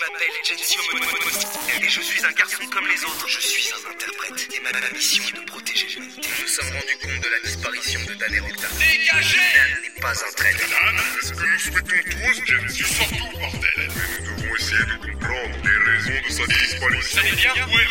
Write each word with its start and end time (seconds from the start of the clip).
m'appelle 0.00 0.28
Gensio 0.44 0.80
et 1.82 1.88
je 1.88 2.00
suis 2.00 2.24
un 2.24 2.32
garçon 2.32 2.64
comme 2.72 2.86
les 2.86 3.04
autres. 3.04 3.28
Je 3.28 3.40
suis 3.40 3.68
un 3.70 3.90
interprète 3.90 4.48
et 4.54 4.60
ma 4.60 4.70
mission 4.92 5.22
est 5.24 5.40
de 5.40 5.44
protéger 5.44 5.86
l'humanité. 5.88 6.28
Nous 6.28 6.42
nous 6.42 6.48
sommes 6.48 6.72
rendus 6.72 6.98
compte 7.02 7.20
de 7.22 7.28
la 7.28 7.40
disparition 7.40 8.00
de 8.06 8.14
Dan 8.14 8.34
et 8.34 8.40
Rocta. 8.40 8.68
Dégagez 8.78 9.36
Dan 9.54 9.82
n'est 9.82 10.00
pas 10.00 10.12
un 10.12 10.32
traître. 10.32 10.68
Dan, 10.68 11.00
c'est 11.20 11.26
ce 11.26 11.32
que 11.32 11.44
nous 11.44 11.58
souhaitons 11.58 12.10
tous, 12.10 12.44
Gensio. 12.46 12.86
Surtout, 12.86 13.38
bordel 13.38 13.70
Mais 13.76 14.24
nous 14.24 14.36
devons 14.36 14.56
essayer 14.56 14.84
de 14.84 14.96
comprendre 14.96 15.56
les 15.64 15.78
raisons 15.90 16.20
de 16.26 16.32
sa 16.32 16.46
disparition. 16.46 17.20
Ça 17.20 17.28
est 17.28 17.36
bien 17.36 17.52
Où 17.54 17.78
est 17.78 17.88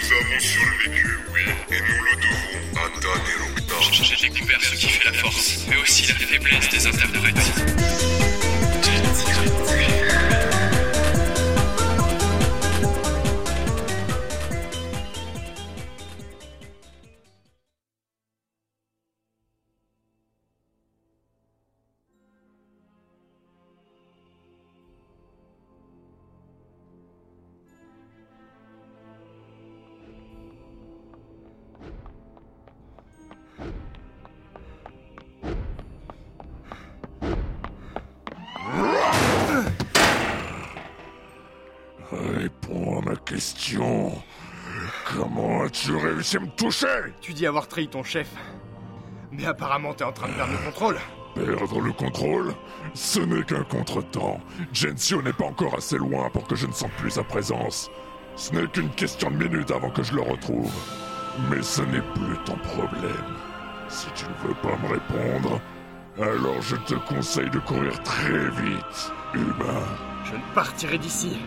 Nous 0.00 0.12
avons 0.16 0.40
survécu, 0.40 1.18
oui, 1.34 1.44
et 1.70 1.80
nous 1.80 2.04
le 2.04 2.16
devons 2.16 2.80
à 2.80 3.00
Dan 3.00 3.20
et 3.28 3.42
Rocta. 3.42 3.74
J'ai 3.92 4.28
découvert 4.28 4.62
ce 4.62 4.74
qui 4.74 4.88
fait 4.88 5.04
la 5.04 5.12
force, 5.12 5.66
mais 5.68 5.76
aussi 5.76 6.06
la 6.06 6.14
faiblesse 6.14 6.68
des 6.70 6.86
interprètes. 6.86 8.39
Question. 43.30 44.12
Comment 45.14 45.62
as-tu 45.62 45.94
réussi 45.94 46.36
à 46.36 46.40
me 46.40 46.48
toucher? 46.48 47.14
Tu 47.20 47.32
dis 47.32 47.46
avoir 47.46 47.68
trahi 47.68 47.88
ton 47.88 48.02
chef. 48.02 48.28
Mais 49.30 49.46
apparemment, 49.46 49.94
t'es 49.94 50.04
en 50.04 50.12
train 50.12 50.28
de 50.28 50.34
perdre 50.34 50.52
le 50.52 50.64
contrôle. 50.64 50.96
Perdre 51.34 51.80
le 51.80 51.92
contrôle? 51.92 52.54
Ce 52.94 53.20
n'est 53.20 53.44
qu'un 53.44 53.62
contretemps. 53.62 54.40
Gensio 54.72 55.22
n'est 55.22 55.32
pas 55.32 55.44
encore 55.44 55.76
assez 55.76 55.96
loin 55.96 56.28
pour 56.30 56.46
que 56.48 56.56
je 56.56 56.66
ne 56.66 56.72
sente 56.72 56.92
plus 56.92 57.10
sa 57.10 57.22
présence. 57.22 57.88
Ce 58.34 58.52
n'est 58.52 58.66
qu'une 58.66 58.90
question 58.90 59.30
de 59.30 59.36
minutes 59.36 59.70
avant 59.70 59.90
que 59.90 60.02
je 60.02 60.14
le 60.14 60.22
retrouve. 60.22 60.72
Mais 61.48 61.62
ce 61.62 61.82
n'est 61.82 62.02
plus 62.14 62.36
ton 62.44 62.56
problème. 62.56 63.36
Si 63.88 64.06
tu 64.16 64.24
ne 64.24 64.48
veux 64.48 64.54
pas 64.54 64.76
me 64.82 64.94
répondre, 64.94 65.60
alors 66.20 66.60
je 66.62 66.76
te 66.76 66.94
conseille 66.94 67.50
de 67.50 67.60
courir 67.60 68.02
très 68.02 68.50
vite, 68.50 69.12
humain. 69.34 69.86
Je 70.24 70.34
ne 70.34 70.54
partirai 70.54 70.98
d'ici 70.98 71.38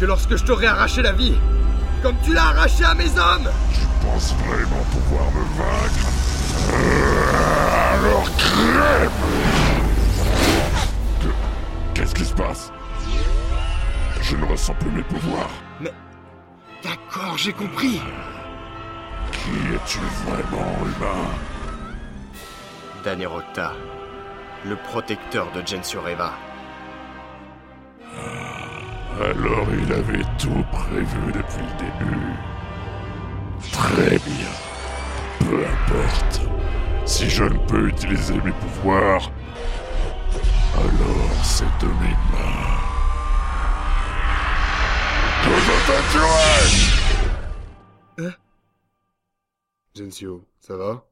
que 0.00 0.04
lorsque 0.04 0.36
je 0.36 0.44
t'aurai 0.44 0.66
arraché 0.66 1.02
la 1.02 1.12
vie. 1.12 1.34
Comme 2.02 2.16
tu 2.24 2.32
l'as 2.32 2.46
arraché 2.48 2.84
à 2.84 2.94
mes 2.94 3.08
hommes 3.18 3.48
Tu 3.74 4.06
penses 4.06 4.34
vraiment 4.46 4.84
pouvoir 4.92 5.24
me 5.32 5.42
vaincre? 5.58 6.08
Euh, 6.74 7.94
Alors 7.94 8.24
crève 8.36 9.10
Que- 11.20 11.94
Qu'est-ce 11.94 12.14
qui 12.14 12.24
se 12.24 12.34
passe? 12.34 12.70
Je 14.22 14.36
ne 14.36 14.44
ressens 14.44 14.74
plus 14.74 14.90
mes 14.90 15.02
pouvoirs. 15.02 15.50
D'accord, 16.84 17.36
j'ai 17.36 17.52
compris. 17.52 18.00
Qui 19.32 19.74
es-tu 19.74 19.98
vraiment, 20.26 20.76
humain? 20.84 21.28
Danerota, 23.04 23.72
le 24.64 24.76
protecteur 24.76 25.50
de 25.52 25.66
Gensio 25.66 26.00
Reva. 26.00 26.32
Alors 29.16 29.66
il 29.72 29.92
avait 29.92 30.24
tout 30.38 30.64
prévu 30.70 31.32
depuis 31.32 31.62
le 31.62 31.74
début. 31.78 32.32
Très 33.72 34.18
bien. 34.18 34.52
Peu 35.40 35.64
importe. 35.64 36.42
Si 37.06 37.28
je 37.28 37.44
ne 37.44 37.58
peux 37.66 37.88
utiliser 37.88 38.34
mes 38.40 38.52
pouvoirs, 38.52 39.30
alors 40.74 41.44
c'est 41.44 41.64
de 41.80 41.86
mes 41.86 42.16
mains. 42.32 42.78
Que 45.42 45.54
je 45.66 45.74
te 45.86 45.96
tuerai 46.12 47.08
Gensio, 49.94 50.44
ça 50.60 50.76
va? 50.76 51.08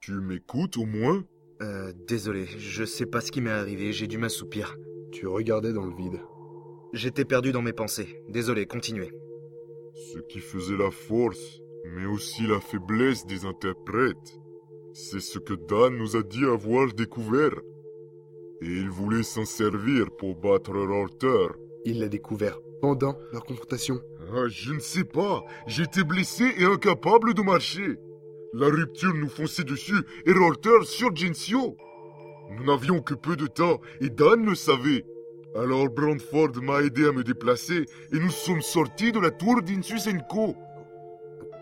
Tu 0.00 0.12
m'écoutes 0.12 0.76
au 0.76 0.86
moins? 0.86 1.22
Euh, 1.62 1.92
désolé, 2.08 2.46
je 2.58 2.84
sais 2.84 3.06
pas 3.06 3.20
ce 3.20 3.30
qui 3.30 3.40
m'est 3.40 3.50
arrivé, 3.50 3.92
j'ai 3.92 4.06
dû 4.08 4.18
m'assoupir. 4.18 4.76
Tu 5.12 5.26
regardais 5.26 5.72
dans 5.72 5.84
le 5.86 5.94
vide. 5.94 6.20
J'étais 6.96 7.26
perdu 7.26 7.52
dans 7.52 7.60
mes 7.60 7.74
pensées. 7.74 8.22
Désolé, 8.26 8.64
continuez. 8.64 9.10
Ce 10.14 10.18
qui 10.30 10.40
faisait 10.40 10.78
la 10.78 10.90
force, 10.90 11.60
mais 11.94 12.06
aussi 12.06 12.46
la 12.46 12.58
faiblesse 12.58 13.26
des 13.26 13.44
interprètes, 13.44 14.40
c'est 14.94 15.20
ce 15.20 15.38
que 15.38 15.52
Dan 15.52 15.94
nous 15.94 16.16
a 16.16 16.22
dit 16.22 16.46
avoir 16.46 16.90
découvert. 16.94 17.52
Et 18.62 18.66
il 18.66 18.88
voulait 18.88 19.24
s'en 19.24 19.44
servir 19.44 20.06
pour 20.16 20.36
battre 20.36 20.72
Rorter. 20.72 21.48
Il 21.84 22.00
l'a 22.00 22.08
découvert 22.08 22.58
pendant 22.80 23.18
leur 23.30 23.44
confrontation. 23.44 24.00
Ah, 24.32 24.48
je 24.48 24.72
ne 24.72 24.80
sais 24.80 25.04
pas, 25.04 25.44
j'étais 25.66 26.02
blessé 26.02 26.44
et 26.56 26.64
incapable 26.64 27.34
de 27.34 27.42
marcher. 27.42 27.98
La 28.54 28.68
rupture 28.68 29.12
nous 29.12 29.28
fonçait 29.28 29.64
dessus 29.64 30.02
et 30.24 30.32
Rorter 30.32 30.84
sur 30.84 31.14
Gensio. 31.14 31.76
Nous 32.52 32.64
n'avions 32.64 33.02
que 33.02 33.12
peu 33.12 33.36
de 33.36 33.48
temps 33.48 33.82
et 34.00 34.08
Dan 34.08 34.46
le 34.46 34.54
savait. 34.54 35.04
Alors 35.58 35.88
Brandford 35.88 36.60
m'a 36.62 36.82
aidé 36.82 37.06
à 37.06 37.12
me 37.12 37.24
déplacer 37.24 37.86
et 38.12 38.18
nous 38.18 38.30
sommes 38.30 38.60
sortis 38.60 39.10
de 39.10 39.18
la 39.18 39.30
tour 39.30 39.62
d'Insusenko. 39.62 40.54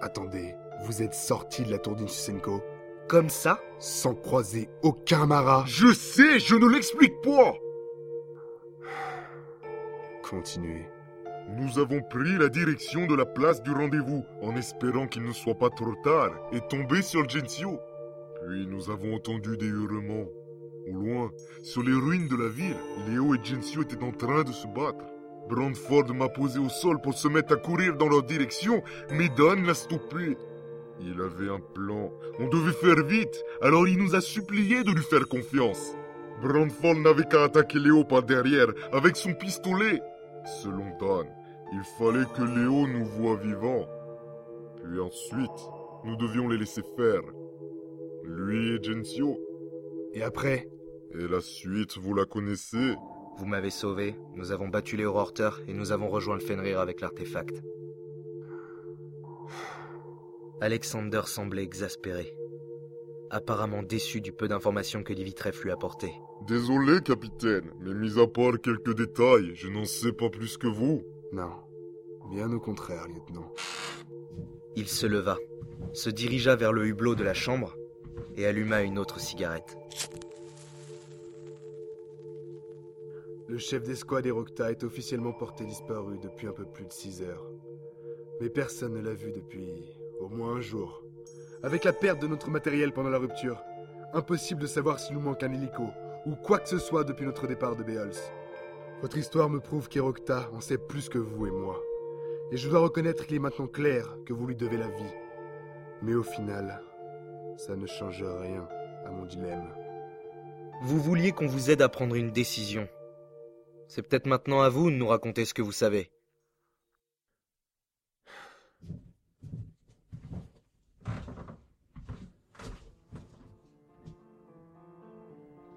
Attendez, 0.01 0.55
vous 0.85 1.01
êtes 1.01 1.15
sorti 1.15 1.63
de 1.63 1.71
la 1.71 1.79
tour 1.79 1.95
d'Insusenko? 1.95 2.61
Comme 3.07 3.29
ça? 3.29 3.61
Sans 3.79 4.15
croiser 4.15 4.69
aucun 4.83 5.27
Mara. 5.27 5.65
Je 5.67 5.93
sais, 5.93 6.41
je 6.41 6.57
ne 6.57 6.67
l'explique 6.67 7.21
pas. 7.23 7.55
Continuez. 10.29 10.87
Nous 11.51 11.79
avons 11.79 12.01
pris 12.03 12.37
la 12.37 12.49
direction 12.49 13.07
de 13.07 13.15
la 13.15 13.27
place 13.27 13.63
du 13.63 13.71
rendez-vous 13.71 14.25
en 14.43 14.57
espérant 14.57 15.07
qu'il 15.07 15.23
ne 15.23 15.33
soit 15.33 15.59
pas 15.59 15.71
trop 15.71 15.95
tard 16.03 16.33
et 16.51 16.61
tomber 16.69 17.03
sur 17.03 17.29
Gensio. 17.29 17.79
Puis 18.45 18.67
nous 18.67 18.91
avons 18.91 19.15
entendu 19.15 19.57
des 19.57 19.67
hurlements. 19.67 20.27
Au 20.87 20.93
loin, 20.93 21.31
sur 21.63 21.83
les 21.83 21.95
ruines 21.95 22.29
de 22.29 22.37
la 22.37 22.49
ville, 22.49 22.77
Léo 23.09 23.35
et 23.35 23.43
Gensio 23.43 23.83
étaient 23.83 24.03
en 24.03 24.13
train 24.13 24.43
de 24.43 24.53
se 24.53 24.67
battre. 24.67 25.05
Brandford 25.49 26.15
m'a 26.15 26.29
posé 26.29 26.59
au 26.59 26.69
sol 26.69 27.01
pour 27.01 27.15
se 27.15 27.29
mettre 27.29 27.55
à 27.55 27.57
courir 27.57 27.97
dans 27.97 28.09
leur 28.09 28.23
direction, 28.23 28.83
mais 29.11 29.29
Dan 29.31 29.65
l'a 29.65 29.75
stoppé. 29.75 30.37
Il 31.01 31.21
avait 31.21 31.51
un 31.51 31.61
plan. 31.75 32.13
On 32.39 32.49
devait 32.49 32.73
faire 32.73 33.05
vite, 33.05 33.43
alors 33.63 33.89
il 33.89 33.99
nous 33.99 34.15
a 34.15 34.21
supplié 34.21 34.85
de 34.85 34.91
lui 34.91 35.03
faire 35.03 35.27
confiance. 35.29 35.97
Brandford 36.43 36.97
n'avait 36.97 37.25
qu'à 37.25 37.45
attaquer 37.45 37.79
Léo 37.79 38.05
par 38.05 38.23
derrière 38.23 38.69
avec 38.93 39.17
son 39.17 39.33
pistolet. 39.35 40.01
Selon 40.63 40.87
Dan, 41.01 41.27
il 41.73 41.83
fallait 41.99 42.27
que 42.37 42.43
Léo 42.43 42.87
nous 42.87 43.07
voie 43.07 43.37
vivants. 43.37 43.87
Puis 44.83 45.01
ensuite, 45.01 45.71
nous 46.05 46.17
devions 46.17 46.49
les 46.49 46.59
laisser 46.59 46.83
faire. 46.97 47.23
Lui 48.25 48.75
et 48.75 48.83
Gensio. 48.83 49.39
Et 50.13 50.23
après? 50.23 50.69
Et 51.17 51.29
la 51.29 51.41
suite, 51.41 51.97
vous 51.97 52.13
la 52.13 52.25
connaissez? 52.25 52.97
Vous 53.39 53.47
m'avez 53.47 53.71
sauvé, 53.71 54.17
nous 54.35 54.53
avons 54.53 54.69
battu 54.69 54.97
les 54.97 55.05
Horter 55.05 55.51
et 55.69 55.73
nous 55.73 55.93
avons 55.93 56.09
rejoint 56.09 56.35
le 56.35 56.41
Fenrir 56.41 56.81
avec 56.81 57.01
l'artefact. 57.01 57.63
Alexander 60.61 61.23
semblait 61.27 61.63
exaspéré. 61.63 62.37
Apparemment 63.31 63.83
déçu 63.83 64.21
du 64.21 64.33
peu 64.33 64.49
d'informations 64.49 65.03
que 65.03 65.13
Divitref 65.13 65.63
lui 65.65 65.71
apportait. 65.71 66.15
Désolé, 66.47 67.01
capitaine, 67.01 67.71
mais 67.81 67.95
mis 67.95 68.19
à 68.19 68.27
part 68.27 68.61
quelques 68.61 68.95
détails, 68.97 69.53
je 69.55 69.69
n'en 69.69 69.85
sais 69.85 70.13
pas 70.13 70.31
plus 70.31 70.57
que 70.57 70.67
vous. 70.67 71.03
Non. 71.33 71.51
Bien 72.31 72.53
au 72.53 72.61
contraire, 72.61 73.07
lieutenant. 73.09 73.53
Il 74.77 74.89
se 74.89 75.07
leva, 75.07 75.37
se 75.93 76.11
dirigea 76.11 76.57
vers 76.57 76.73
le 76.73 76.87
hublot 76.87 77.15
de 77.15 77.25
la 77.25 77.35
chambre 77.35 77.77
et 78.37 78.47
alluma 78.47 78.83
une 78.83 78.99
autre 78.99 79.21
cigarette. 79.21 79.77
Le 83.47 83.59
chef 83.59 83.83
d'escouade 83.83 84.25
Erocta 84.25 84.71
est 84.71 84.85
officiellement 84.85 85.33
porté 85.33 85.67
disparu 85.67 86.19
depuis 86.19 86.47
un 86.47 86.53
peu 86.53 86.65
plus 86.65 86.87
de 86.87 86.93
6 86.93 87.23
heures. 87.23 87.47
Mais 88.41 88.49
personne 88.49 88.95
ne 88.95 89.03
l'a 89.03 89.13
vu 89.13 89.33
depuis 89.33 90.01
au 90.19 90.29
moins 90.29 90.55
un 90.55 90.61
jour. 90.63 91.03
Avec 91.63 91.85
la 91.85 91.93
perte 91.93 92.23
de 92.23 92.27
notre 92.27 92.49
matériel 92.49 92.93
pendant 92.93 93.11
la 93.11 93.19
rupture, 93.19 93.63
impossible 94.15 94.63
de 94.63 94.67
savoir 94.67 94.99
s'il 94.99 95.15
nous 95.17 95.21
manque 95.21 95.43
un 95.43 95.53
hélico 95.53 95.85
ou 96.25 96.37
quoi 96.37 96.59
que 96.59 96.71
ce 96.71 96.79
soit 96.79 97.05
depuis 97.05 97.27
notre 97.27 97.47
départ 97.47 97.77
de 97.77 97.83
Beols. 97.83 98.15
Votre 99.03 99.19
histoire 99.19 99.51
me 99.51 99.61
prouve 99.61 99.91
qu'Erocta 99.91 100.49
en 100.55 100.63
sait 100.63 100.79
plus 100.79 101.11
que 101.11 101.19
vous 101.19 101.47
et 101.47 101.51
moi. 101.51 101.83
Et 102.51 102.57
je 102.57 102.71
dois 102.71 102.81
reconnaître 102.81 103.27
qu'il 103.27 103.37
est 103.37 103.41
maintenant 103.41 103.67
clair 103.67 104.17
que 104.25 104.33
vous 104.33 104.47
lui 104.47 104.57
devez 104.57 104.79
la 104.79 104.89
vie. 104.89 105.15
Mais 106.01 106.15
au 106.15 106.23
final, 106.23 106.83
ça 107.59 107.77
ne 107.77 107.87
change 107.87 108.25
rien 108.25 108.67
à 109.05 109.11
mon 109.11 109.27
dilemme. 109.27 109.69
Vous 110.83 111.01
vouliez 111.01 111.33
qu'on 111.33 111.47
vous 111.47 111.71
aide 111.71 111.83
à 111.83 111.91
prendre 111.91 112.15
une 112.15 112.31
décision. 112.31 112.89
C'est 113.89 114.03
peut-être 114.03 114.27
maintenant 114.27 114.61
à 114.61 114.69
vous 114.69 114.91
de 114.91 114.97
nous 114.97 115.07
raconter 115.07 115.45
ce 115.45 115.55
que 115.55 115.63
vous 115.63 115.73
savez. 115.73 116.11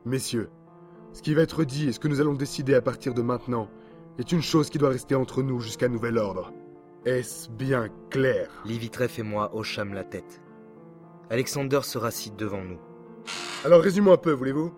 Messieurs, 0.06 0.50
ce 1.12 1.22
qui 1.22 1.34
va 1.34 1.42
être 1.42 1.66
dit 1.66 1.90
et 1.90 1.92
ce 1.92 2.00
que 2.00 2.08
nous 2.08 2.22
allons 2.22 2.34
décider 2.34 2.74
à 2.76 2.82
partir 2.82 3.14
de 3.14 3.22
maintenant 3.22 3.70
est 4.18 4.32
une 4.32 4.42
chose 4.42 4.70
qui 4.70 4.78
doit 4.78 4.90
rester 4.90 5.16
entre 5.16 5.44
nous 5.44 5.60
jusqu'à 5.60 5.90
nouvel 5.90 6.18
ordre. 6.18 6.54
Est-ce 7.06 7.50
bien 7.50 7.90
clair? 8.10 8.50
Livitreff 8.66 9.20
et 9.20 9.24
moi 9.24 9.54
hochâmes 9.54 9.94
la 9.94 10.04
tête. 10.04 10.42
Alexander 11.30 11.82
se 11.84 11.98
rassit 11.98 12.36
devant 12.38 12.64
nous. 12.64 12.80
Alors 13.66 13.82
résumons 13.82 14.14
un 14.14 14.18
peu, 14.18 14.32
voulez-vous? 14.32 14.74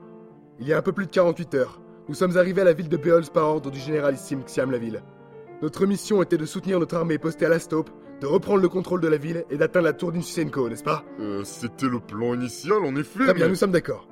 Il 0.59 0.67
y 0.67 0.73
a 0.73 0.77
un 0.77 0.81
peu 0.81 0.93
plus 0.93 1.05
de 1.05 1.11
48 1.11 1.53
heures, 1.53 1.79
nous 2.09 2.15
sommes 2.15 2.35
arrivés 2.37 2.61
à 2.61 2.65
la 2.65 2.73
ville 2.73 2.89
de 2.89 2.97
Beols 2.97 3.29
par 3.33 3.45
ordre 3.47 3.71
du 3.71 3.79
généralissime 3.79 4.43
Xiam 4.43 4.71
la 4.71 4.77
ville. 4.79 5.01
Notre 5.61 5.85
mission 5.85 6.21
était 6.21 6.37
de 6.37 6.45
soutenir 6.45 6.79
notre 6.79 6.95
armée 6.95 7.17
postée 7.17 7.45
à 7.45 7.49
l'Astope, 7.49 7.89
de 8.19 8.25
reprendre 8.27 8.61
le 8.61 8.67
contrôle 8.69 8.99
de 8.99 9.07
la 9.07 9.17
ville 9.17 9.45
et 9.49 9.57
d'atteindre 9.57 9.85
la 9.85 9.93
tour 9.93 10.11
d'Insusenko, 10.11 10.67
n'est-ce 10.69 10.83
pas? 10.83 11.05
Euh, 11.19 11.43
C'était 11.45 11.87
le 11.87 11.99
plan 11.99 12.33
initial, 12.33 12.83
en 12.83 12.95
effet. 12.95 13.19
Très 13.23 13.33
bien, 13.33 13.45
mais- 13.45 13.49
nous 13.51 13.55
sommes 13.55 13.71
d'accord. 13.71 14.07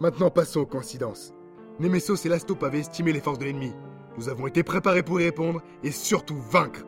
Maintenant 0.00 0.30
passons 0.30 0.60
aux 0.60 0.66
coïncidences. 0.66 1.32
Nemesos 1.78 2.24
et 2.24 2.28
l'Astope 2.28 2.62
avaient 2.62 2.80
estimé 2.80 3.12
les 3.12 3.20
forces 3.20 3.38
de 3.38 3.44
l'ennemi. 3.44 3.72
Nous 4.16 4.28
avons 4.28 4.46
été 4.46 4.62
préparés 4.62 5.02
pour 5.02 5.20
y 5.20 5.24
répondre 5.24 5.62
et 5.84 5.90
surtout 5.92 6.36
vaincre. 6.50 6.84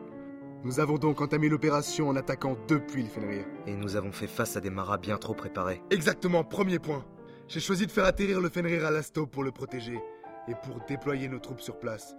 Nous 0.63 0.79
avons 0.79 0.97
donc 0.97 1.21
entamé 1.21 1.49
l'opération 1.49 2.09
en 2.09 2.15
attaquant 2.15 2.57
depuis 2.67 3.03
le 3.03 3.09
Fenrir. 3.09 3.45
Et 3.67 3.75
nous 3.75 3.95
avons 3.95 4.11
fait 4.11 4.27
face 4.27 4.55
à 4.57 4.61
des 4.61 4.69
maras 4.69 4.97
bien 4.97 5.17
trop 5.17 5.33
préparés. 5.33 5.81
Exactement, 5.91 6.43
premier 6.43 6.79
point. 6.79 7.03
J'ai 7.47 7.59
choisi 7.59 7.85
de 7.85 7.91
faire 7.91 8.05
atterrir 8.05 8.39
le 8.41 8.49
Fenrir 8.49 8.85
à 8.85 8.91
l'Astope 8.91 9.29
pour 9.29 9.43
le 9.43 9.51
protéger 9.51 9.99
et 10.47 10.55
pour 10.55 10.79
déployer 10.87 11.27
nos 11.27 11.39
troupes 11.39 11.61
sur 11.61 11.79
place. 11.79 12.15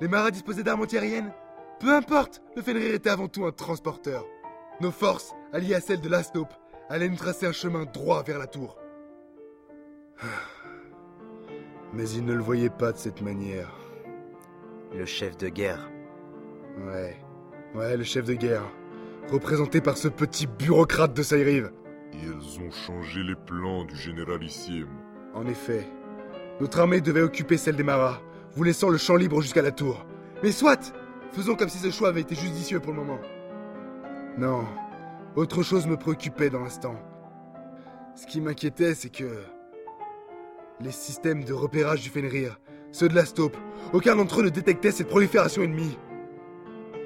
Les 0.00 0.08
maras 0.08 0.30
disposaient 0.30 0.62
d'armes 0.62 0.82
antiaériennes 0.82 1.32
Peu 1.78 1.94
importe, 1.94 2.42
le 2.56 2.62
Fenrir 2.62 2.94
était 2.94 3.10
avant 3.10 3.28
tout 3.28 3.44
un 3.44 3.52
transporteur. 3.52 4.24
Nos 4.80 4.90
forces, 4.90 5.34
alliées 5.52 5.74
à 5.74 5.80
celles 5.80 6.00
de 6.00 6.08
l'Astope, 6.08 6.54
allaient 6.88 7.08
nous 7.08 7.16
tracer 7.16 7.46
un 7.46 7.52
chemin 7.52 7.84
droit 7.84 8.22
vers 8.22 8.38
la 8.38 8.46
tour. 8.46 8.78
Mais 11.92 12.08
ils 12.10 12.24
ne 12.24 12.34
le 12.34 12.42
voyaient 12.42 12.70
pas 12.70 12.92
de 12.92 12.98
cette 12.98 13.20
manière. 13.20 13.72
Le 14.94 15.04
chef 15.04 15.36
de 15.36 15.48
guerre. 15.48 15.90
Ouais, 16.86 17.16
ouais, 17.74 17.96
le 17.96 18.04
chef 18.04 18.24
de 18.24 18.34
guerre, 18.34 18.64
représenté 19.30 19.80
par 19.80 19.96
ce 19.96 20.08
petit 20.08 20.46
bureaucrate 20.46 21.14
de 21.14 21.22
Saïrive. 21.22 21.72
Ils 22.12 22.60
ont 22.60 22.70
changé 22.70 23.22
les 23.22 23.34
plans 23.34 23.84
du 23.84 23.96
généralissime. 23.96 24.88
En 25.34 25.46
effet, 25.46 25.86
notre 26.60 26.80
armée 26.80 27.00
devait 27.00 27.22
occuper 27.22 27.56
celle 27.56 27.76
des 27.76 27.82
Maras, 27.82 28.20
vous 28.54 28.64
laissant 28.64 28.88
le 28.88 28.98
champ 28.98 29.16
libre 29.16 29.40
jusqu'à 29.40 29.62
la 29.62 29.70
tour. 29.70 30.04
Mais 30.42 30.52
soit 30.52 30.92
Faisons 31.32 31.54
comme 31.54 31.68
si 31.68 31.78
ce 31.78 31.90
choix 31.90 32.08
avait 32.08 32.22
été 32.22 32.34
judicieux 32.34 32.80
pour 32.80 32.92
le 32.92 32.98
moment. 32.98 33.20
Non, 34.36 34.64
autre 35.36 35.62
chose 35.62 35.86
me 35.86 35.96
préoccupait 35.96 36.50
dans 36.50 36.60
l'instant. 36.60 36.96
Ce 38.16 38.26
qui 38.26 38.40
m'inquiétait, 38.40 38.94
c'est 38.94 39.10
que... 39.10 39.44
Les 40.80 40.90
systèmes 40.90 41.44
de 41.44 41.52
repérage 41.52 42.02
du 42.02 42.08
Fenrir, 42.08 42.58
ceux 42.90 43.08
de 43.08 43.14
l'Astope, 43.14 43.56
aucun 43.92 44.16
d'entre 44.16 44.40
eux 44.40 44.44
ne 44.44 44.48
détectait 44.48 44.90
cette 44.90 45.08
prolifération 45.08 45.62
ennemie. 45.62 45.98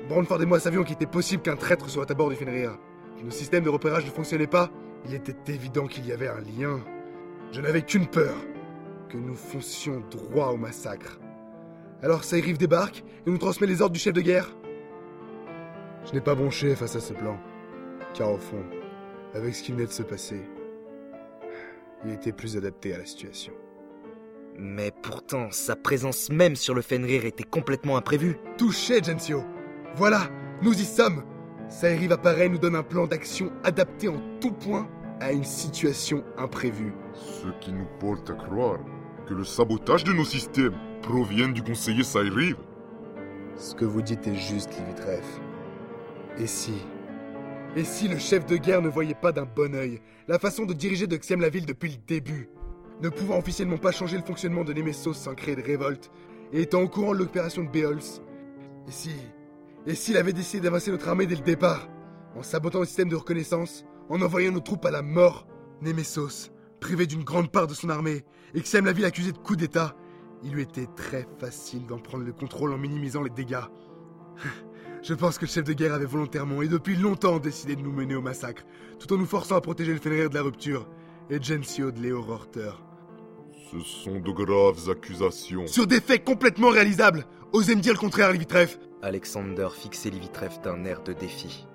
Brandford 0.08 0.42
et 0.42 0.46
moi 0.46 0.60
savions 0.60 0.84
qu'il 0.84 0.94
était 0.94 1.06
possible 1.06 1.42
qu'un 1.42 1.56
traître 1.56 1.90
soit 1.90 2.10
à 2.10 2.14
bord 2.14 2.30
du 2.30 2.36
Fenrir. 2.36 2.78
Nos 3.22 3.30
systèmes 3.30 3.64
de 3.64 3.70
repérage 3.70 4.04
ne 4.04 4.10
fonctionnaient 4.10 4.46
pas, 4.46 4.70
il 5.06 5.14
était 5.14 5.52
évident 5.52 5.86
qu'il 5.86 6.06
y 6.06 6.12
avait 6.12 6.28
un 6.28 6.40
lien. 6.40 6.80
Je 7.52 7.60
n'avais 7.60 7.82
qu'une 7.82 8.06
peur, 8.06 8.34
que 9.14 9.18
nous 9.18 9.36
foncions 9.36 10.02
droit 10.10 10.48
au 10.48 10.56
massacre. 10.56 11.20
Alors 12.02 12.24
Saïriv 12.24 12.58
débarque 12.58 13.04
et 13.24 13.30
nous 13.30 13.38
transmet 13.38 13.68
les 13.68 13.80
ordres 13.80 13.92
du 13.92 14.00
chef 14.00 14.12
de 14.12 14.20
guerre. 14.20 14.50
Je 16.04 16.12
n'ai 16.12 16.20
pas 16.20 16.34
bronché 16.34 16.74
face 16.74 16.96
à 16.96 17.00
ce 17.00 17.12
plan, 17.12 17.38
car 18.12 18.32
au 18.32 18.38
fond, 18.38 18.64
avec 19.32 19.54
ce 19.54 19.62
qui 19.62 19.70
venait 19.70 19.86
de 19.86 19.92
se 19.92 20.02
passer, 20.02 20.42
il 22.04 22.10
était 22.10 22.32
plus 22.32 22.56
adapté 22.56 22.92
à 22.92 22.98
la 22.98 23.06
situation. 23.06 23.52
Mais 24.58 24.90
pourtant, 24.90 25.48
sa 25.52 25.76
présence 25.76 26.28
même 26.28 26.56
sur 26.56 26.74
le 26.74 26.82
Fenrir 26.82 27.24
était 27.24 27.44
complètement 27.44 27.96
imprévue. 27.96 28.36
Touché, 28.58 29.00
Gensio 29.00 29.44
Voilà, 29.94 30.22
nous 30.60 30.74
y 30.74 30.84
sommes 30.84 31.22
Saïriv 31.68 32.10
apparaît 32.10 32.46
et 32.46 32.48
nous 32.48 32.58
donne 32.58 32.76
un 32.76 32.82
plan 32.82 33.06
d'action 33.06 33.52
adapté 33.62 34.08
en 34.08 34.20
tout 34.40 34.52
point 34.52 34.88
à 35.20 35.30
une 35.30 35.44
situation 35.44 36.24
imprévue. 36.36 36.92
Ce 37.14 37.46
qui 37.60 37.72
nous 37.72 37.86
porte 38.00 38.28
à 38.28 38.34
croire 38.34 38.80
que 39.24 39.34
le 39.34 39.44
sabotage 39.44 40.04
de 40.04 40.12
nos 40.12 40.24
systèmes 40.24 40.74
provient 41.02 41.48
du 41.48 41.62
conseiller 41.62 42.04
Saïriv. 42.04 42.56
Ce 43.56 43.74
que 43.74 43.84
vous 43.84 44.02
dites 44.02 44.26
est 44.26 44.34
juste, 44.34 44.70
Livitreff. 44.78 45.40
Et 46.38 46.46
si 46.46 46.74
Et 47.76 47.84
si 47.84 48.08
le 48.08 48.18
chef 48.18 48.46
de 48.46 48.56
guerre 48.56 48.82
ne 48.82 48.88
voyait 48.88 49.14
pas 49.14 49.32
d'un 49.32 49.46
bon 49.46 49.74
œil 49.74 50.00
la 50.28 50.38
façon 50.38 50.64
de 50.64 50.74
diriger 50.74 51.06
de 51.06 51.16
Xiam 51.16 51.40
la 51.40 51.48
ville 51.48 51.66
depuis 51.66 51.90
le 51.90 51.96
début 52.06 52.48
Ne 53.02 53.08
pouvant 53.08 53.38
officiellement 53.38 53.78
pas 53.78 53.92
changer 53.92 54.16
le 54.16 54.24
fonctionnement 54.24 54.64
de 54.64 54.72
Nemesos 54.72 55.14
sans 55.14 55.34
créer 55.34 55.56
de 55.56 55.62
révolte, 55.62 56.10
et 56.52 56.62
étant 56.62 56.82
au 56.82 56.88
courant 56.88 57.12
de 57.12 57.18
l'opération 57.18 57.62
de 57.62 57.68
Beols 57.68 58.00
Et 58.88 58.90
si 58.90 59.10
Et 59.86 59.94
s'il 59.94 60.16
avait 60.16 60.32
décidé 60.32 60.62
d'avancer 60.62 60.90
notre 60.90 61.08
armée 61.08 61.26
dès 61.26 61.36
le 61.36 61.42
départ 61.42 61.88
En 62.36 62.42
sabotant 62.42 62.80
le 62.80 62.86
système 62.86 63.08
de 63.08 63.16
reconnaissance 63.16 63.84
En 64.08 64.20
envoyant 64.20 64.52
nos 64.52 64.60
troupes 64.60 64.84
à 64.84 64.90
la 64.90 65.02
mort 65.02 65.46
Nemesos, 65.82 66.50
privé 66.84 67.06
d'une 67.06 67.24
grande 67.24 67.50
part 67.50 67.66
de 67.66 67.72
son 67.72 67.88
armée, 67.88 68.26
et 68.52 68.60
Xiam 68.60 68.84
la 68.84 68.92
ville 68.92 69.06
accusée 69.06 69.32
de 69.32 69.38
coup 69.38 69.56
d'état, 69.56 69.96
il 70.42 70.52
lui 70.52 70.60
était 70.60 70.86
très 70.94 71.26
facile 71.38 71.86
d'en 71.86 71.96
prendre 71.96 72.24
le 72.24 72.32
contrôle 72.34 72.74
en 72.74 72.76
minimisant 72.76 73.22
les 73.22 73.30
dégâts. 73.30 73.64
Je 75.02 75.14
pense 75.14 75.38
que 75.38 75.46
le 75.46 75.50
chef 75.50 75.64
de 75.64 75.72
guerre 75.72 75.94
avait 75.94 76.04
volontairement 76.04 76.60
et 76.60 76.68
depuis 76.68 76.94
longtemps 76.96 77.38
décidé 77.38 77.74
de 77.74 77.80
nous 77.80 77.90
mener 77.90 78.14
au 78.14 78.20
massacre, 78.20 78.64
tout 78.98 79.10
en 79.14 79.16
nous 79.16 79.24
forçant 79.24 79.56
à 79.56 79.62
protéger 79.62 79.94
le 79.94 79.98
Fenrir 79.98 80.28
de 80.28 80.34
la 80.34 80.42
rupture 80.42 80.86
et 81.30 81.42
Gensio 81.42 81.90
de 81.90 82.00
Léo 82.00 82.20
Rorter. 82.20 82.72
Ce 83.70 83.80
sont 83.80 84.20
de 84.20 84.30
graves 84.30 84.90
accusations. 84.90 85.66
Sur 85.66 85.86
des 85.86 86.02
faits 86.02 86.22
complètement 86.22 86.68
réalisables 86.68 87.24
Osez 87.54 87.76
me 87.76 87.80
dire 87.80 87.94
le 87.94 87.98
contraire, 87.98 88.30
Livitreff 88.30 88.78
Alexander 89.00 89.68
fixait 89.72 90.10
Livitreff 90.10 90.60
d'un 90.60 90.84
air 90.84 91.02
de 91.02 91.14
défi. 91.14 91.66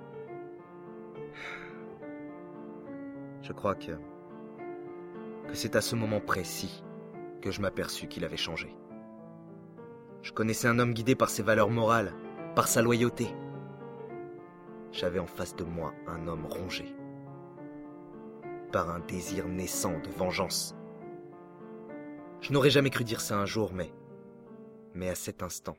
Je 3.41 3.53
crois 3.53 3.73
que. 3.73 3.93
Que 5.49 5.57
c'est 5.57 5.75
à 5.75 5.81
ce 5.81 5.95
moment 5.95 6.19
précis 6.19 6.83
que 7.41 7.51
je 7.51 7.61
m'aperçus 7.61 8.07
qu'il 8.07 8.23
avait 8.23 8.37
changé. 8.37 8.75
Je 10.21 10.31
connaissais 10.31 10.67
un 10.67 10.79
homme 10.79 10.93
guidé 10.93 11.15
par 11.15 11.29
ses 11.29 11.43
valeurs 11.43 11.69
morales, 11.69 12.13
par 12.55 12.67
sa 12.67 12.81
loyauté. 12.81 13.27
J'avais 14.91 15.19
en 15.19 15.27
face 15.27 15.55
de 15.55 15.63
moi 15.63 15.93
un 16.07 16.27
homme 16.27 16.45
rongé 16.45 16.95
par 18.71 18.89
un 18.91 18.99
désir 18.99 19.47
naissant 19.47 19.97
de 19.99 20.09
vengeance. 20.09 20.75
Je 22.41 22.53
n'aurais 22.53 22.69
jamais 22.69 22.91
cru 22.91 23.03
dire 23.03 23.21
ça 23.21 23.37
un 23.37 23.45
jour, 23.45 23.71
mais. 23.73 23.91
mais 24.93 25.09
à 25.09 25.15
cet 25.15 25.41
instant, 25.41 25.77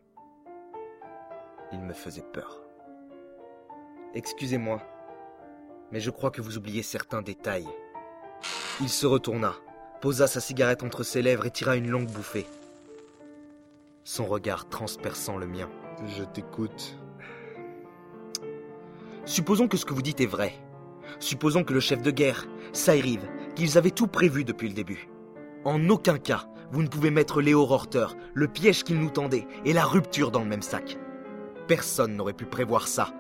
il 1.73 1.81
me 1.81 1.93
faisait 1.93 2.25
peur. 2.33 2.63
Excusez-moi, 4.15 4.83
mais 5.93 6.01
je 6.01 6.11
crois 6.11 6.31
que 6.31 6.43
vous 6.43 6.59
oubliez 6.59 6.83
certains 6.83 7.23
détails. 7.23 7.69
Il 8.81 8.89
se 8.89 9.07
retourna, 9.07 9.55
posa 10.01 10.27
sa 10.27 10.41
cigarette 10.41 10.83
entre 10.83 11.03
ses 11.03 11.23
lèvres 11.23 11.47
et 11.47 11.51
tira 11.51 11.77
une 11.77 11.91
longue 11.91 12.11
bouffée. 12.11 12.47
Son 14.05 14.25
regard 14.25 14.69
transperçant 14.69 15.37
le 15.37 15.47
mien. 15.47 15.69
Je 16.07 16.25
t'écoute. 16.25 16.97
Supposons 19.25 19.69
que 19.69 19.77
ce 19.77 19.85
que 19.85 19.95
vous 19.95 20.03
dites 20.03 20.21
est 20.21 20.27
vrai. 20.27 20.55
Supposons 21.19 21.65
que 21.65 21.75
le 21.75 21.81
chef 21.81 22.03
de 22.03 22.11
guerre, 22.11 22.47
Saïriv, 22.73 23.21
qu'ils 23.55 23.77
avaient 23.77 23.91
tout 23.91 24.07
prévu 24.07 24.45
depuis 24.45 24.69
le 24.69 24.75
début. 24.75 25.09
En 25.65 25.89
aucun 25.91 26.19
cas, 26.19 26.47
vous 26.73 26.83
ne 26.83 26.89
pouvez 26.89 27.11
mettre 27.11 27.43
Léo 27.43 27.65
Rorter, 27.65 28.07
le 28.33 28.49
piège 28.49 28.85
qu'il 28.85 28.99
nous 28.99 29.11
tendait 29.11 29.47
et 29.65 29.73
la 29.73 29.85
rupture 29.85 30.31
dans 30.31 30.41
le 30.41 30.47
même 30.47 30.63
sac. 30.63 30.97
Personne 31.69 32.17
n'aurait 32.17 32.33
pu 32.33 32.47
prévoir 32.47 32.89
ça. 32.89 33.13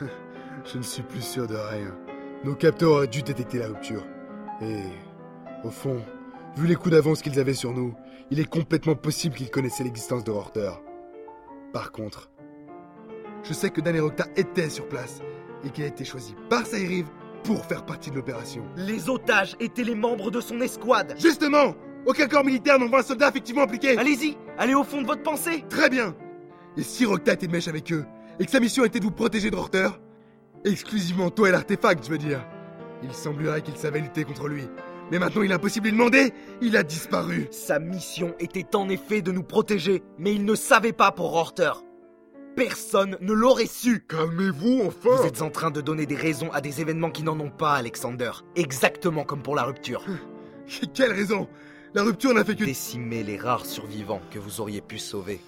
Je 0.64 0.78
ne 0.78 0.82
suis 0.82 1.02
plus 1.02 1.24
sûr 1.24 1.46
de 1.46 1.56
rien. 1.56 1.96
Nos 2.44 2.54
capteurs 2.54 2.92
auraient 2.92 3.06
dû 3.06 3.22
détecter 3.22 3.58
la 3.58 3.68
rupture. 3.68 4.04
Et, 4.60 4.82
au 5.64 5.70
fond, 5.70 6.02
vu 6.56 6.66
les 6.66 6.74
coups 6.74 6.90
d'avance 6.90 7.22
qu'ils 7.22 7.38
avaient 7.38 7.54
sur 7.54 7.72
nous, 7.72 7.94
il 8.30 8.40
est 8.40 8.48
complètement 8.48 8.94
possible 8.94 9.34
qu'ils 9.34 9.50
connaissaient 9.50 9.84
l'existence 9.84 10.24
de 10.24 10.30
Rorter. 10.30 10.70
Par 11.72 11.92
contre, 11.92 12.30
je 13.42 13.52
sais 13.52 13.70
que 13.70 13.80
Danerocta 13.80 14.26
était 14.36 14.70
sur 14.70 14.88
place 14.88 15.20
et 15.64 15.70
qu'il 15.70 15.84
a 15.84 15.88
été 15.88 16.04
choisi 16.04 16.34
par 16.48 16.66
Saïriv 16.66 17.06
pour 17.44 17.64
faire 17.64 17.84
partie 17.84 18.10
de 18.10 18.16
l'opération. 18.16 18.64
Les 18.76 19.08
otages 19.08 19.56
étaient 19.60 19.84
les 19.84 19.94
membres 19.94 20.30
de 20.30 20.40
son 20.40 20.60
escouade. 20.60 21.14
Justement 21.18 21.74
Aucun 22.06 22.28
corps 22.28 22.44
militaire 22.44 22.78
n'envoie 22.78 23.00
un 23.00 23.02
soldat 23.02 23.28
effectivement 23.28 23.62
impliqué 23.62 23.98
Allez-y, 23.98 24.36
allez 24.58 24.74
au 24.74 24.84
fond 24.84 25.02
de 25.02 25.06
votre 25.06 25.22
pensée. 25.22 25.64
Très 25.68 25.90
bien 25.90 26.14
Et 26.76 26.82
si 26.82 27.04
Rocta 27.04 27.34
était 27.34 27.46
de 27.46 27.52
mèche 27.52 27.68
avec 27.68 27.92
eux, 27.92 28.06
et 28.38 28.46
que 28.46 28.50
sa 28.50 28.60
mission 28.60 28.84
était 28.84 29.00
de 29.00 29.04
vous 29.04 29.10
protéger 29.10 29.50
de 29.50 29.56
Rorter 29.56 29.88
Exclusivement 30.64 31.30
toi 31.30 31.48
et 31.48 31.52
l'artefact, 31.52 32.04
je 32.04 32.10
veux 32.10 32.18
dire. 32.18 32.44
Il 33.02 33.12
semblerait 33.12 33.62
qu'il 33.62 33.76
savait 33.76 34.00
lutter 34.00 34.24
contre 34.24 34.48
lui, 34.48 34.64
Mais 35.10 35.18
maintenant 35.18 35.42
il 35.42 35.50
est 35.50 35.54
impossible 35.54 35.86
de 35.86 35.90
lui 35.90 35.98
demander 35.98 36.32
Il 36.60 36.76
a 36.76 36.82
disparu 36.82 37.48
Sa 37.50 37.78
mission 37.78 38.34
était 38.38 38.76
en 38.76 38.88
effet 38.88 39.22
de 39.22 39.32
nous 39.32 39.42
protéger, 39.42 40.02
mais 40.18 40.34
il 40.34 40.44
ne 40.44 40.54
savait 40.54 40.92
pas 40.92 41.12
pour 41.12 41.34
Horter. 41.34 41.72
Personne 42.56 43.16
ne 43.20 43.32
l'aurait 43.32 43.66
su. 43.66 44.04
Calmez-vous 44.06 44.82
enfin 44.86 45.16
Vous 45.16 45.26
êtes 45.26 45.42
en 45.42 45.50
train 45.50 45.70
de 45.70 45.80
donner 45.80 46.06
des 46.06 46.16
raisons 46.16 46.50
à 46.52 46.60
des 46.60 46.80
événements 46.80 47.10
qui 47.10 47.22
n'en 47.22 47.38
ont 47.40 47.50
pas, 47.50 47.74
Alexander. 47.74 48.30
Exactement 48.56 49.24
comme 49.24 49.42
pour 49.42 49.54
la 49.54 49.64
rupture. 49.64 50.04
Quelle 50.94 51.12
raison? 51.12 51.48
La 51.94 52.02
rupture 52.02 52.34
n'a 52.34 52.44
fait 52.44 52.54
que... 52.54 52.64
Décimer 52.64 53.22
les 53.22 53.36
rares 53.36 53.66
survivants 53.66 54.20
que 54.30 54.38
vous 54.38 54.60
auriez 54.60 54.80
pu 54.80 54.98
sauver. 54.98 55.40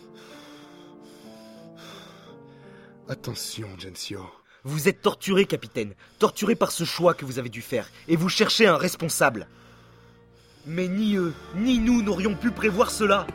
Attention, 3.09 3.69
Gensio. 3.79 4.21
Vous 4.65 4.89
êtes 4.89 5.03
torturé, 5.03 5.45
capitaine. 5.45 5.95
Torturé 6.21 6.55
par 6.55 6.71
ce 6.71 6.85
choix 6.85 7.15
que 7.15 7.25
vous 7.25 7.41
avez 7.41 7.49
dû 7.49 7.63
faire. 7.63 7.89
Et 8.07 8.15
vous 8.15 8.29
cherchez 8.29 8.67
un 8.67 8.77
responsable. 8.77 9.49
Mais 10.67 10.87
ni 10.87 11.17
eux, 11.17 11.35
ni 11.57 11.81
nous 11.81 12.03
n'aurions 12.03 12.37
pu 12.37 12.53
prévoir 12.53 12.93
cela. 12.93 13.27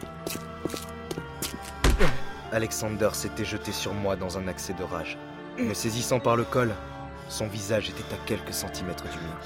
Alexander 2.53 3.10
s'était 3.12 3.43
jeté 3.43 3.74
sur 3.74 3.93
moi 3.93 4.15
dans 4.15 4.38
un 4.38 4.48
accès 4.48 4.74
de 4.74 4.84
rage. 4.84 5.17
Me 5.57 5.74
saisissant 5.74 6.22
par 6.22 6.38
le 6.38 6.46
col, 6.46 6.74
son 7.27 7.48
visage 7.48 7.89
était 7.89 8.13
à 8.13 8.17
quelques 8.25 8.53
centimètres 8.53 9.03
du 9.03 9.17
mien. 9.17 9.38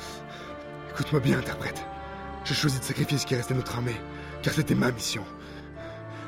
Écoute-moi 0.91 1.19
bien, 1.19 1.39
interprète. 1.39 1.83
J'ai 2.45 2.53
choisi 2.53 2.77
de 2.77 2.83
sacrifier 2.83 3.17
ce 3.17 3.25
qui 3.25 3.35
restait 3.35 3.55
de 3.55 3.59
notre 3.59 3.75
armée, 3.75 3.99
car 4.43 4.53
c'était 4.53 4.75
ma 4.75 4.91
mission. 4.91 5.25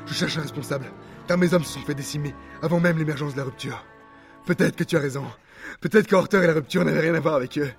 Je 0.06 0.14
cherche 0.14 0.36
un 0.36 0.42
responsable, 0.42 0.86
car 1.28 1.38
mes 1.38 1.54
hommes 1.54 1.64
se 1.64 1.74
sont 1.74 1.86
fait 1.86 1.94
décimer 1.94 2.34
avant 2.60 2.80
même 2.80 2.98
l'émergence 2.98 3.34
de 3.34 3.38
la 3.38 3.44
rupture. 3.44 3.84
Peut-être 4.46 4.74
que 4.74 4.84
tu 4.84 4.96
as 4.96 5.00
raison. 5.00 5.24
Peut-être 5.80 6.06
que 6.06 6.14
Horter 6.14 6.42
et 6.42 6.46
la 6.46 6.52
rupture 6.52 6.84
n'avaient 6.84 7.00
rien 7.00 7.14
à 7.14 7.20
voir 7.20 7.34
avec 7.34 7.58
eux. 7.58 7.70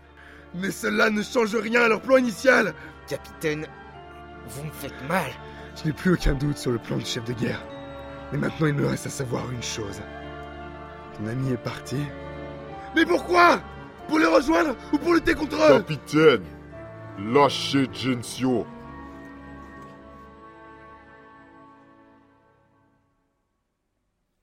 Mais 0.56 0.72
cela 0.72 1.10
ne 1.10 1.22
change 1.22 1.56
rien 1.56 1.82
à 1.84 1.88
leur 1.89 2.01
plan 2.01 2.18
initial 2.18 2.74
Capitaine, 3.08 3.68
vous 4.48 4.63
me 4.63 4.72
faites 4.72 5.08
mal. 5.08 5.30
Je 5.75 5.88
n'ai 5.88 5.94
plus 5.94 6.13
aucun 6.13 6.34
doute 6.34 6.58
sur 6.58 6.72
le 6.72 6.80
plan 6.80 6.98
du 6.98 7.06
chef 7.06 7.24
de 7.25 7.34
guerre. 7.34 7.62
Mais 8.32 8.38
maintenant, 8.38 8.68
il 8.68 8.74
me 8.74 8.88
reste 8.88 9.06
à 9.06 9.10
savoir 9.10 9.51
une 9.51 9.62
chose. 9.62 10.01
Ton 11.18 11.27
ami 11.27 11.51
est 11.51 11.58
parti. 11.58 11.98
Mais 12.96 13.06
pourquoi? 13.06 13.62
Pour 14.08 14.20
les 14.20 14.25
rejoindre 14.25 14.75
ou 14.94 14.98
pour 14.98 15.13
lutter 15.13 15.34
contre 15.34 15.56
eux? 15.56 15.77
Capitaine 15.80 16.44
Lâchez 17.20 17.88
Gensio 17.94 18.65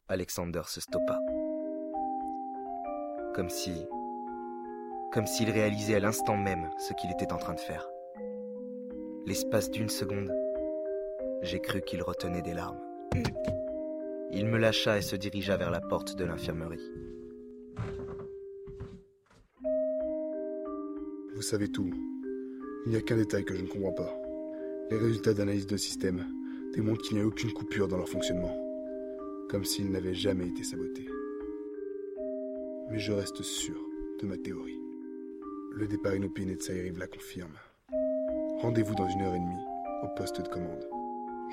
Alexander 0.08 0.62
se 0.66 0.80
stoppa. 0.80 1.18
Comme 3.34 3.48
si. 3.48 3.72
Comme 5.10 5.26
s'il 5.26 5.50
réalisait 5.50 5.94
à 5.94 6.00
l'instant 6.00 6.36
même 6.36 6.68
ce 6.78 6.92
qu'il 6.92 7.10
était 7.10 7.32
en 7.32 7.38
train 7.38 7.54
de 7.54 7.60
faire. 7.60 7.88
L'espace 9.24 9.70
d'une 9.70 9.88
seconde, 9.88 10.30
j'ai 11.40 11.60
cru 11.60 11.80
qu'il 11.80 12.02
retenait 12.02 12.42
des 12.42 12.52
larmes. 12.52 12.80
Il 14.32 14.46
me 14.46 14.58
lâcha 14.58 14.98
et 14.98 15.02
se 15.02 15.16
dirigea 15.16 15.56
vers 15.56 15.70
la 15.70 15.80
porte 15.80 16.14
de 16.14 16.24
l'infirmerie. 16.24 16.92
Vous 21.34 21.42
savez 21.42 21.68
tout. 21.68 21.90
Il 22.84 22.92
n'y 22.92 22.98
a 22.98 23.00
qu'un 23.00 23.16
détail 23.16 23.46
que 23.46 23.54
je 23.54 23.62
ne 23.62 23.68
comprends 23.68 23.92
pas. 23.92 24.14
Les 24.90 24.98
résultats 24.98 25.32
d'analyse 25.32 25.66
de 25.66 25.78
système 25.78 26.26
démontrent 26.74 27.00
qu'il 27.00 27.16
n'y 27.16 27.22
a 27.22 27.26
aucune 27.26 27.52
coupure 27.52 27.88
dans 27.88 27.96
leur 27.96 28.08
fonctionnement. 28.10 28.54
Comme 29.48 29.64
s'ils 29.64 29.90
n'avaient 29.90 30.14
jamais 30.14 30.48
été 30.48 30.64
sabotés. 30.64 31.08
Mais 32.92 32.98
je 32.98 33.12
reste 33.12 33.42
sûr 33.42 33.74
de 34.20 34.26
ma 34.26 34.36
théorie. 34.36 34.78
Le 35.74 35.86
départ 35.86 36.14
inopiné 36.14 36.56
de 36.56 36.60
Saïriv 36.60 36.98
la 36.98 37.06
confirme. 37.06 37.56
Rendez-vous 38.60 38.94
dans 38.94 39.08
une 39.08 39.22
heure 39.22 39.34
et 39.34 39.38
demie 39.38 39.64
au 40.02 40.08
poste 40.14 40.42
de 40.42 40.48
commande. 40.48 40.86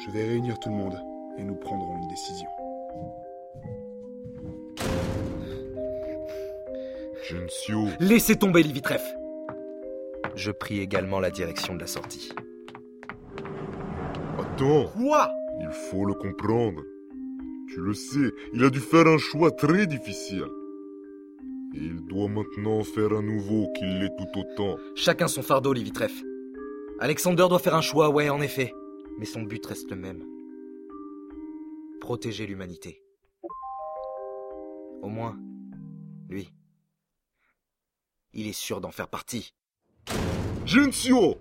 Je 0.05 0.11
vais 0.11 0.25
réunir 0.25 0.59
tout 0.59 0.67
le 0.67 0.75
monde 0.75 0.99
et 1.37 1.43
nous 1.45 1.55
prendrons 1.55 1.95
une 2.01 2.09
décision. 2.09 2.49
Gensio 7.29 7.87
Laissez 8.01 8.35
tomber 8.35 8.61
Livitref 8.61 9.15
Je 10.35 10.51
pris 10.51 10.81
également 10.81 11.21
la 11.21 11.31
direction 11.31 11.73
de 11.73 11.79
la 11.79 11.87
sortie. 11.87 12.33
Attends 14.37 14.87
Quoi? 14.87 15.31
Il 15.61 15.71
faut 15.71 16.03
le 16.03 16.15
comprendre. 16.15 16.83
Tu 17.69 17.79
le 17.79 17.93
sais, 17.93 18.33
il 18.53 18.61
a 18.65 18.69
dû 18.69 18.81
faire 18.81 19.07
un 19.07 19.17
choix 19.17 19.51
très 19.51 19.87
difficile. 19.87 20.43
Et 21.75 21.79
il 21.79 22.05
doit 22.05 22.27
maintenant 22.27 22.83
faire 22.83 23.13
un 23.13 23.21
nouveau 23.21 23.71
qui 23.73 23.85
l'est 23.85 24.15
tout 24.17 24.39
autant. 24.39 24.77
Chacun 24.95 25.27
son 25.27 25.41
fardeau, 25.41 25.73
Livitref. 25.73 26.13
Alexander 26.99 27.45
doit 27.47 27.59
faire 27.59 27.75
un 27.75 27.81
choix, 27.81 28.09
ouais, 28.09 28.29
en 28.29 28.41
effet. 28.41 28.73
Mais 29.19 29.25
son 29.25 29.43
but 29.43 29.65
reste 29.65 29.89
le 29.89 29.95
même. 29.95 30.23
Protéger 32.01 32.47
l'humanité. 32.47 33.03
Au 35.01 35.07
moins, 35.07 35.37
lui. 36.27 36.51
Il 38.33 38.47
est 38.47 38.53
sûr 38.53 38.81
d'en 38.81 38.91
faire 38.91 39.07
partie. 39.07 39.53
Gensio 40.65 41.37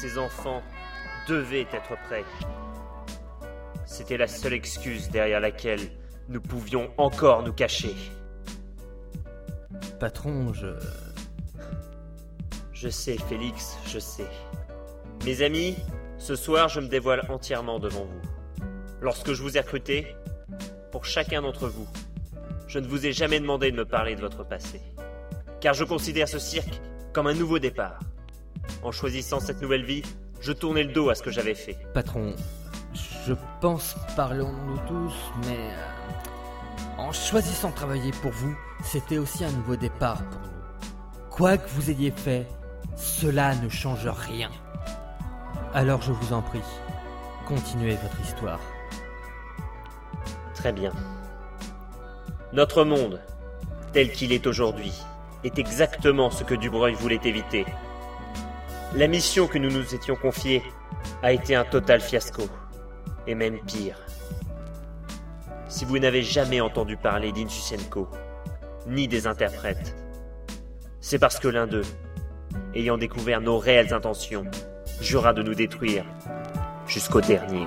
Ces 0.00 0.16
enfants 0.16 0.62
devaient 1.28 1.66
être 1.74 1.94
prêts. 2.06 2.24
C'était 3.84 4.16
la 4.16 4.26
seule 4.26 4.54
excuse 4.54 5.10
derrière 5.10 5.40
laquelle 5.40 5.90
nous 6.30 6.40
pouvions 6.40 6.90
encore 6.96 7.42
nous 7.42 7.52
cacher. 7.52 7.94
Patron, 9.98 10.54
je... 10.54 10.68
Je 12.72 12.88
sais, 12.88 13.18
Félix, 13.28 13.76
je 13.86 13.98
sais. 13.98 14.30
Mes 15.26 15.42
amis, 15.42 15.76
ce 16.16 16.34
soir, 16.34 16.70
je 16.70 16.80
me 16.80 16.88
dévoile 16.88 17.26
entièrement 17.28 17.78
devant 17.78 18.06
vous. 18.06 18.64
Lorsque 19.02 19.34
je 19.34 19.42
vous 19.42 19.58
ai 19.58 19.60
recruté, 19.60 20.16
pour 20.92 21.04
chacun 21.04 21.42
d'entre 21.42 21.68
vous, 21.68 21.88
je 22.68 22.78
ne 22.78 22.86
vous 22.86 23.04
ai 23.04 23.12
jamais 23.12 23.38
demandé 23.38 23.70
de 23.70 23.76
me 23.76 23.84
parler 23.84 24.16
de 24.16 24.22
votre 24.22 24.44
passé. 24.44 24.80
Car 25.60 25.74
je 25.74 25.84
considère 25.84 26.26
ce 26.26 26.38
cirque 26.38 26.80
comme 27.12 27.26
un 27.26 27.34
nouveau 27.34 27.58
départ. 27.58 27.98
En 28.82 28.92
choisissant 28.92 29.40
cette 29.40 29.60
nouvelle 29.60 29.84
vie, 29.84 30.02
je 30.40 30.52
tournais 30.52 30.84
le 30.84 30.92
dos 30.92 31.10
à 31.10 31.14
ce 31.14 31.22
que 31.22 31.30
j'avais 31.30 31.54
fait. 31.54 31.76
Patron, 31.94 32.34
je 33.26 33.34
pense, 33.60 33.96
parlons-nous 34.16 34.78
tous, 34.88 35.14
mais... 35.46 35.58
euh, 35.58 36.00
en 36.98 37.12
choisissant 37.12 37.70
de 37.70 37.74
travailler 37.74 38.10
pour 38.22 38.30
vous, 38.30 38.54
c'était 38.84 39.18
aussi 39.18 39.44
un 39.44 39.50
nouveau 39.52 39.76
départ 39.76 40.22
pour 40.28 40.40
nous. 40.40 41.30
Quoi 41.30 41.56
que 41.56 41.68
vous 41.70 41.90
ayez 41.90 42.10
fait, 42.10 42.46
cela 42.96 43.54
ne 43.56 43.68
change 43.68 44.06
rien. 44.06 44.50
Alors 45.72 46.02
je 46.02 46.12
vous 46.12 46.32
en 46.32 46.42
prie, 46.42 46.60
continuez 47.46 47.96
votre 47.96 48.20
histoire. 48.20 48.60
Très 50.54 50.72
bien. 50.72 50.92
Notre 52.52 52.84
monde, 52.84 53.20
tel 53.92 54.10
qu'il 54.12 54.32
est 54.32 54.46
aujourd'hui, 54.46 54.92
est 55.44 55.58
exactement 55.58 56.30
ce 56.30 56.44
que 56.44 56.54
Dubreuil 56.54 56.94
voulait 56.94 57.20
éviter. 57.24 57.64
La 58.96 59.06
mission 59.06 59.46
que 59.46 59.58
nous 59.58 59.70
nous 59.70 59.94
étions 59.94 60.16
confiée 60.16 60.64
a 61.22 61.32
été 61.32 61.54
un 61.54 61.64
total 61.64 62.00
fiasco. 62.00 62.42
Et 63.26 63.36
même 63.36 63.60
pire. 63.60 63.96
Si 65.68 65.84
vous 65.84 65.98
n'avez 66.00 66.22
jamais 66.22 66.60
entendu 66.60 66.96
parler 66.96 67.30
d'Insusenko, 67.30 68.08
ni 68.88 69.06
des 69.06 69.28
interprètes, 69.28 69.94
c'est 71.00 71.20
parce 71.20 71.38
que 71.38 71.46
l'un 71.46 71.68
d'eux, 71.68 71.84
ayant 72.74 72.98
découvert 72.98 73.40
nos 73.40 73.58
réelles 73.58 73.94
intentions, 73.94 74.44
jura 75.00 75.32
de 75.32 75.42
nous 75.42 75.54
détruire 75.54 76.04
jusqu'au 76.88 77.20
dernier. 77.20 77.66